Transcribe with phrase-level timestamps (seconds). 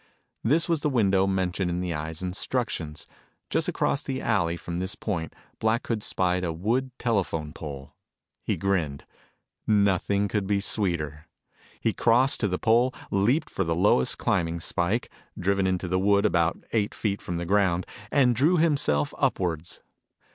[0.43, 3.05] This was the window mentioned in the Eye's instructions.
[3.51, 7.93] Just across the alley from this point, Black Hood spied a wood telephone pole.
[8.41, 9.05] He grinned.
[9.67, 11.27] Nothing could be sweeter!
[11.79, 16.25] He crossed to the pole, leaped for the lowest climbing spike, driven into the wood
[16.25, 19.81] about eight feet from the ground, and drew himself upwards.